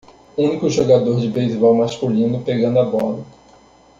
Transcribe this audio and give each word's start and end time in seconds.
Único 0.35 0.67
jogador 0.67 1.21
de 1.21 1.29
beisebol 1.29 1.77
masculino 1.77 2.43
pegando 2.43 2.79
a 2.79 2.85
bola 2.85 3.23